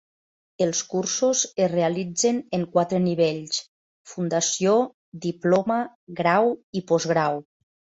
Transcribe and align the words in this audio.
Els 0.65 0.79
cursos 0.93 1.43
es 1.65 1.69
realitzen 1.73 2.41
en 2.59 2.65
quatre 2.77 3.03
nivells: 3.05 3.63
fundació, 4.17 4.75
diploma, 5.31 5.83
grau 6.25 6.55
i 6.83 6.89
postgrau. 6.93 7.43